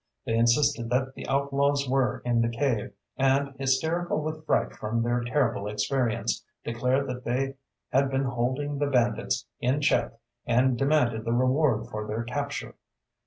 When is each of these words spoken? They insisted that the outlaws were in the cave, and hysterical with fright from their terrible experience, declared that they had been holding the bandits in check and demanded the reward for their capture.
They 0.25 0.33
insisted 0.35 0.89
that 0.89 1.13
the 1.13 1.27
outlaws 1.27 1.87
were 1.87 2.23
in 2.25 2.41
the 2.41 2.49
cave, 2.49 2.91
and 3.17 3.53
hysterical 3.59 4.19
with 4.19 4.47
fright 4.47 4.73
from 4.73 5.03
their 5.03 5.23
terrible 5.23 5.67
experience, 5.67 6.43
declared 6.63 7.07
that 7.07 7.23
they 7.23 7.57
had 7.91 8.09
been 8.09 8.23
holding 8.23 8.79
the 8.79 8.87
bandits 8.87 9.45
in 9.59 9.79
check 9.79 10.13
and 10.43 10.75
demanded 10.75 11.23
the 11.23 11.33
reward 11.33 11.85
for 11.85 12.07
their 12.07 12.23
capture. 12.23 12.73